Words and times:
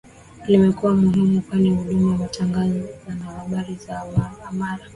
Limekuwa 0.47 0.93
muhimu 0.95 1.41
kwani 1.41 1.69
huduma 1.69 2.11
za 2.17 2.23
matangazo 2.23 2.79
na 3.19 3.25
habari 3.25 3.75
za 3.75 4.01
amari 4.47 4.83